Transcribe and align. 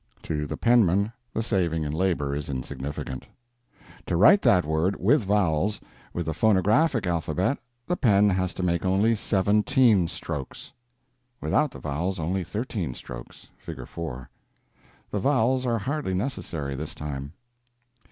To 0.23 0.47
the 0.47 0.57
penman, 0.57 1.13
the 1.31 1.43
saving 1.43 1.83
in 1.83 1.93
labor 1.93 2.33
is 2.33 2.49
insignificant. 2.49 3.27
To 4.07 4.17
write 4.17 4.41
that 4.41 4.65
word 4.65 4.95
(with 4.99 5.23
vowels) 5.25 5.79
with 6.11 6.25
the 6.25 6.33
phonographic 6.33 7.05
alphabet, 7.05 7.59
the 7.85 7.95
pen 7.95 8.27
has 8.31 8.55
to 8.55 8.63
make 8.63 8.83
only 8.83 9.13
_seventeen 9.13 10.05
_strokes. 10.07 10.71
Without 11.39 11.69
the 11.69 11.77
vowels, 11.77 12.19
only 12.19 12.43
_thirteen 12.43 12.95
_strokes. 12.95 13.49
(Figure 13.59 13.85
4) 13.85 14.27
The 15.11 15.19
vowels 15.19 15.67
are 15.67 15.77
hardly 15.77 16.15
necessary, 16.15 16.73
this 16.75 16.95
time. 16.95 17.33